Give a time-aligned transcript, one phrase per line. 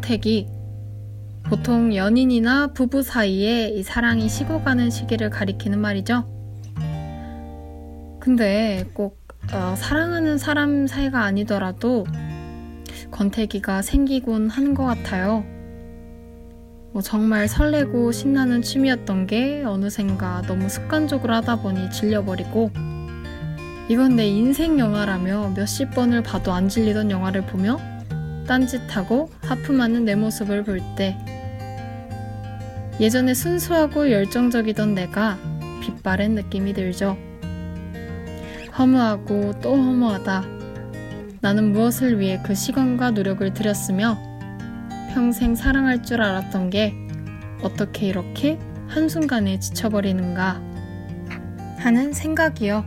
[0.00, 0.48] 권태기.
[1.44, 6.24] 보통 연인이나 부부 사이에 이 사랑이 식어가는 시기를 가리키는 말이죠.
[8.18, 9.20] 근데 꼭
[9.52, 12.06] 어, 사랑하는 사람 사이가 아니더라도
[13.10, 15.44] 권태기가 생기곤 하는 것 같아요.
[16.92, 22.70] 뭐 정말 설레고 신나는 취미였던 게 어느샌가 너무 습관적으로 하다 보니 질려버리고
[23.88, 27.78] 이건 내 인생 영화라며 몇십 번을 봐도 안 질리던 영화를 보며
[28.50, 31.16] 딴짓하고 하품하는 내 모습을 볼 때
[32.98, 35.38] 예전에 순수하고 열정적이던 내가
[35.80, 37.16] 빛바랜 느낌이 들죠.
[38.76, 40.44] 허무하고 또 허무하다.
[41.40, 44.18] 나는 무엇을 위해 그 시간과 노력을 들였으며
[45.14, 46.94] 평생 사랑할 줄 알았던 게
[47.62, 50.60] 어떻게 이렇게 한순간에 지쳐버리는가
[51.78, 52.84] 하는 생각이요.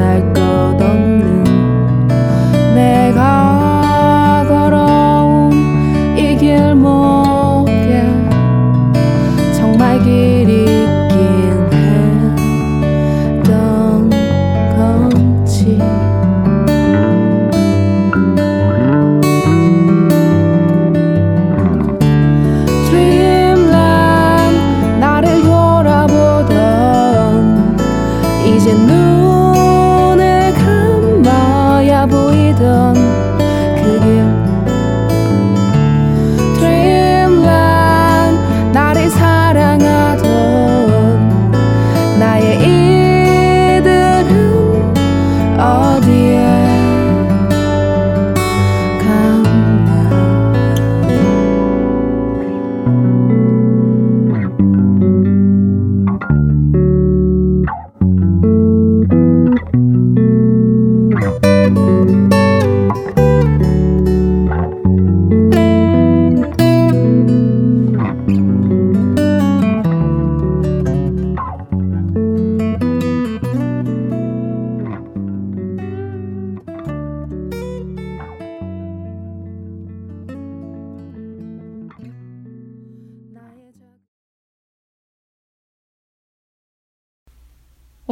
[0.00, 0.39] I.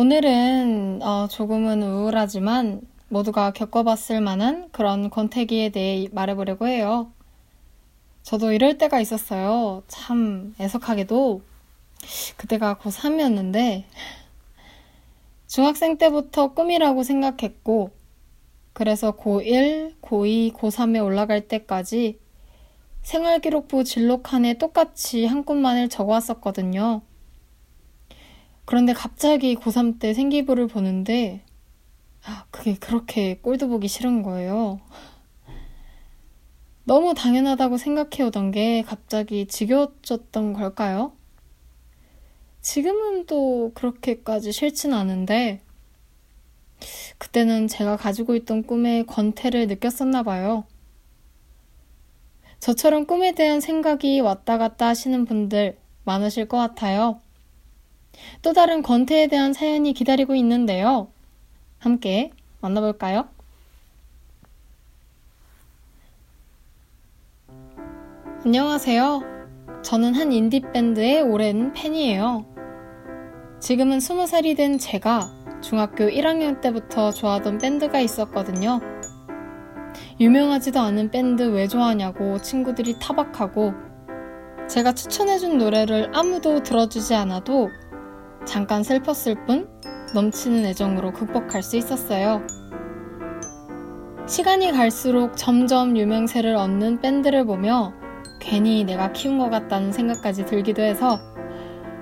[0.00, 7.10] 오늘은 어, 조금은 우울하지만 모두가 겪어봤을 만한 그런 권태기에 대해 말해보려고 해요.
[8.22, 9.82] 저도 이럴 때가 있었어요.
[9.88, 11.42] 참 애석하게도
[12.36, 13.86] 그때가 고3이었는데
[15.48, 17.91] 중학생 때부터 꿈이라고 생각했고
[18.75, 22.20] 그래서 고1, 고2, 고3에 올라갈 때까지
[23.03, 27.03] 생활기록부 진록칸에 똑같이 한 꿈만을 적어왔었거든요.
[28.68, 31.42] 그런데 갑자기 고3 때 생기부를 보는데,
[32.22, 34.78] 아, 그게 그렇게 꼴도 보기 싫은 거예요.
[36.84, 41.12] 너무 당연하다고 생각해오던 게 갑자기 지겨워졌던 걸까요?
[42.60, 45.62] 지금은 또 그렇게까지 싫진 않은데,
[47.16, 50.66] 그때는 제가 가지고 있던 꿈의 권태를 느꼈었나 봐요.
[52.60, 57.22] 저처럼 꿈에 대한 생각이 왔다 갔다 하시는 분들 많으실 것 같아요.
[58.42, 61.09] 또 다른 권태에 대한 사연이 기다리고 있는데요.
[61.78, 62.30] 함께
[62.60, 63.28] 만나볼까요?
[68.44, 69.22] 안녕하세요.
[69.82, 72.47] 저는 한 인디밴드의 오랜 팬이에요.
[73.60, 75.28] 지금은 스무 살이 된 제가
[75.60, 78.80] 중학교 1학년 때부터 좋아하던 밴드가 있었거든요.
[80.21, 83.72] 유명하지도 않은 밴드 왜 좋아하냐고 친구들이 타박하고
[84.68, 87.71] 제가 추천해준 노래를 아무도 들어주지 않아도
[88.48, 89.68] 잠깐 슬펐을 뿐
[90.15, 92.41] 넘치는 애정으로 극복할 수 있었어요.
[94.27, 97.92] 시간이 갈수록 점점 유명세를 얻는 밴드를 보며
[98.41, 101.21] 괜히 내가 키운 것 같다는 생각까지 들기도 해서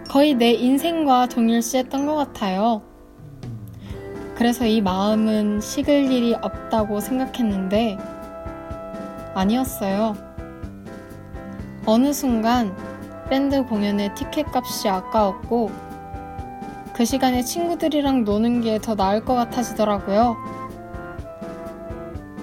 [0.08, 2.80] 거의 내 인생과 동일시했던 것 같아요.
[4.36, 7.98] 그래서 이 마음은 식을 일이 없다고 생각했는데
[9.34, 10.14] 아니었어요.
[11.86, 12.72] 어느 순간
[13.28, 15.85] 밴드 공연의 티켓 값이 아까웠고
[16.96, 20.36] 그 시간에 친구들이랑 노는 게 더 나을 것 같아지더라고요.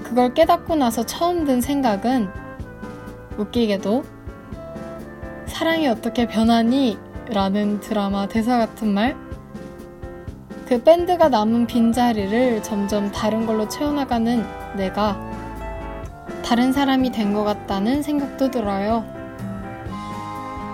[0.04, 2.30] 그걸 깨닫고 나서 처음 든 생각은
[3.38, 4.04] 웃기게도
[5.48, 7.00] 사랑이 어떻게 변하니?
[7.32, 9.16] 라는 드라마 대사 같은 말?
[10.68, 14.46] 그 밴드가 남은 빈자리를 점점 다른 걸로 채워나가는
[14.76, 15.20] 내가
[16.44, 19.04] 다른 사람이 된 것 같다는 생각도 들어요.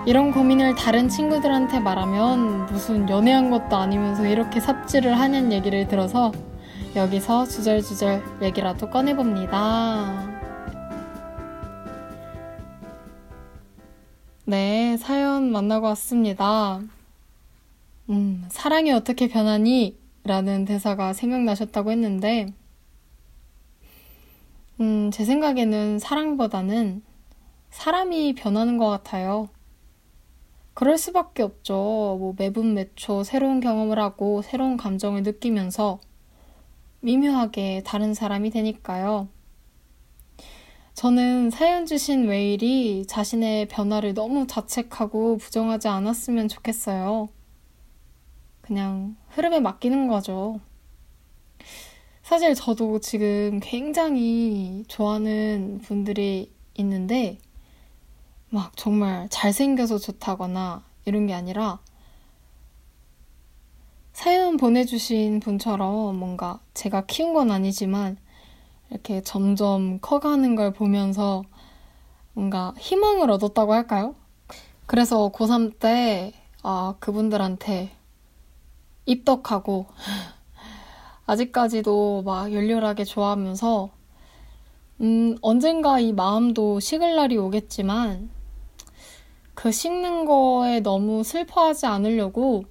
[0.06, 6.32] 이런 고민을 다른 친구들한테 말하면 무슨 연애한 것도 아니면서 이렇게 삽질을 하는 얘기를 들어서
[6.96, 10.26] 여기서 주절주절 얘기라도 꺼내봅니다.
[14.46, 16.80] 네, 사연 만나고 왔습니다.
[18.08, 20.00] 음, 사랑이 어떻게 변하니?
[20.24, 22.52] 라는 대사가 생각나셨다고 했는데,
[24.80, 27.02] 음, 제 생각에는 사랑보다는
[27.70, 29.48] 사람이 변하는 것 같아요.
[30.74, 31.74] 그럴 수밖에 없죠.
[32.18, 36.00] 뭐 매분 매초 새로운 경험을 하고 새로운 감정을 느끼면서
[37.00, 39.28] 미묘하게 다른 사람이 되니까요.
[40.94, 47.28] 저는 사연 주신 웨일이 자신의 변화를 너무 자책하고 부정하지 않았으면 좋겠어요.
[48.60, 50.60] 그냥 흐름에 맡기는 거죠.
[52.22, 57.38] 사실 저도 지금 굉장히 좋아하는 분들이 있는데,
[58.50, 61.78] 막 정말 잘생겨서 좋다거나 이런 게 아니라
[64.12, 68.16] 사연 보내주신 분처럼 뭔가 제가 키운 건 아니지만
[68.90, 71.44] 이렇게 점점 커가는 걸 보면서
[72.32, 74.16] 뭔가 희망을 얻었다고 할까요?
[74.86, 76.32] 그래서 고3 때,
[76.62, 77.92] 아, 그분들한테
[79.06, 79.86] 입덕하고,
[81.26, 83.90] 아직까지도 막 열렬하게 좋아하면서,
[85.02, 88.30] 음, 언젠가 이 마음도 식을 날이 오겠지만,
[89.60, 92.64] 그 식는 거에 너무 슬퍼하지 않으려고,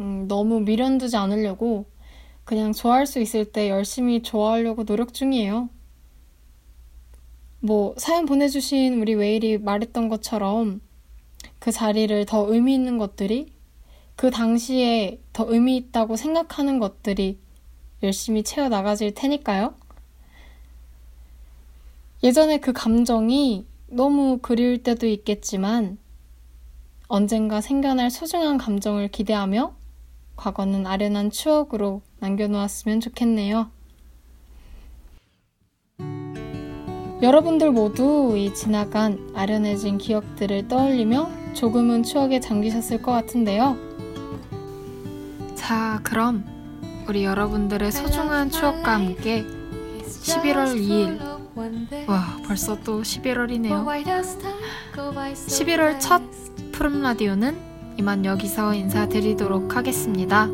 [0.00, 1.84] 음, 너무 미련두지 않으려고,
[2.42, 5.68] 그냥 좋아할 수 있을 때 열심히 좋아하려고 노력 중이에요.
[7.60, 10.80] 뭐, 사연 보내주신 우리 웨일이 말했던 것처럼
[11.60, 13.52] 그 자리를 더 의미 있는 것들이
[14.16, 17.38] 그 당시에 더 의미 있다고 생각하는 것들이
[18.02, 19.76] 열심히 채워나가질 테니까요.
[22.24, 25.98] 예전에 그 감정이 너무 그리울 때도 있겠지만
[27.08, 29.74] 언젠가 생겨날 소중한 감정을 기대하며
[30.34, 33.70] 과거는 아련한 추억으로 남겨놓았으면 좋겠네요.
[37.22, 43.76] 여러분들 모두 이 지나간 아련해진 기억들을 떠올리며 조금은 추억에 잠기셨을 것 같은데요.
[45.54, 46.44] 자, 그럼
[47.08, 49.44] 우리 여러분들의 소중한 추억과 함께
[50.02, 53.86] 11월 2일 와, 벌써 또 11월이네요.
[54.92, 56.20] 11월 첫
[56.76, 57.56] 푸른 라디오는
[57.96, 60.46] 이만 여기서 인사드리도록 하겠습니다.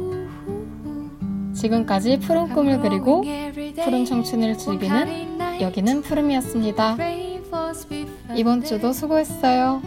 [1.53, 3.25] 지금까지 푸른 꿈을 그리고
[3.83, 6.97] 푸른 청춘을 즐기는 여기는 푸름이었습니다.
[8.37, 9.83] 이번 주도 수고했어요.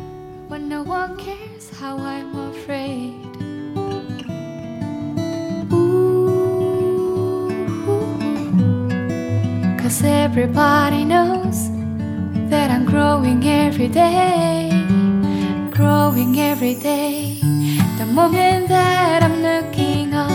[10.03, 11.71] Everybody knows
[12.49, 14.74] that I'm growing every day.
[15.85, 17.37] Growing every day.
[17.99, 20.31] The moment that I'm looking up,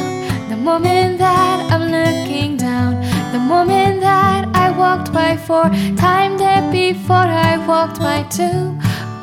[0.49, 2.92] the moment that I'm looking down,
[3.33, 5.64] the moment that I walked by four,
[6.07, 8.61] time that before I walked by two.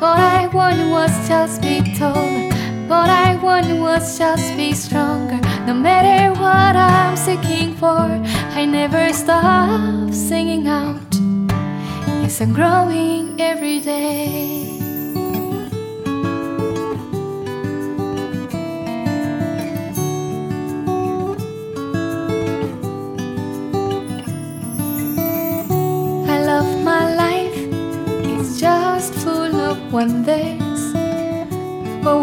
[0.02, 2.50] What I want was just be taller.
[2.92, 5.40] What I want was just be stronger.
[5.66, 8.04] No matter what I'm seeking for,
[8.60, 11.10] I never stop singing out.
[12.20, 14.57] Yes, I'm growing every day.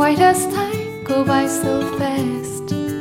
[0.05, 2.71] Why does time go by so fast?
[2.71, 2.99] Ooh,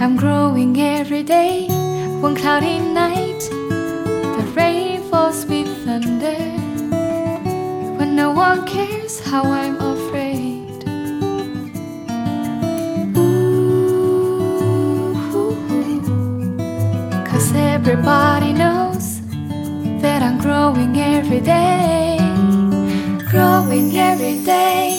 [0.00, 1.66] I'm growing every day.
[2.20, 3.40] One cloudy night,
[4.36, 6.38] the rain falls with thunder.
[7.98, 10.84] When no one cares how I'm afraid.
[17.28, 18.85] Cause everybody knows
[20.46, 22.18] growing every day.
[23.32, 24.96] Growing every day.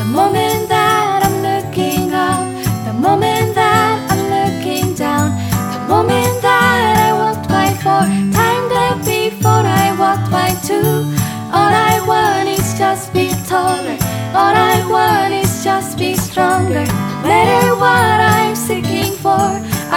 [0.00, 2.42] The moment that I'm looking up,
[2.86, 5.28] the moment that I'm looking down,
[5.74, 8.04] the moment that I walked by four,
[8.38, 10.92] time that before I walked by two.
[11.56, 13.98] All I want is just be taller.
[14.40, 16.84] All I want is just be stronger.
[17.22, 19.46] No matter what I'm seeking for,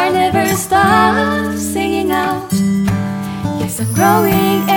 [0.01, 2.53] I never stop singing out.
[3.59, 4.69] Yes, I'm growing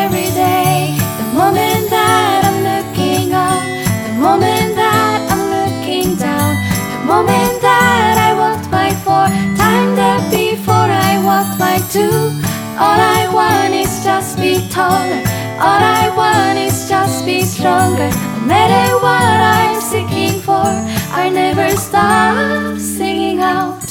[12.78, 15.22] All I want is just be taller.
[15.58, 18.10] All I want is just be stronger.
[18.10, 20.68] No matter what I'm seeking for,
[21.10, 23.82] I never stop singing out.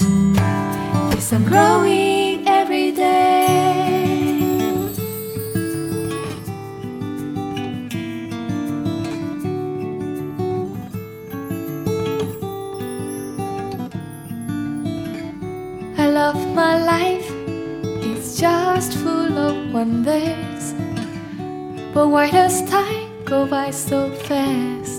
[1.15, 3.63] Yes, I'm growing every day.
[15.97, 17.27] I love my life,
[18.35, 20.73] just full of wonders.
[21.93, 24.94] But why does time go by so fast?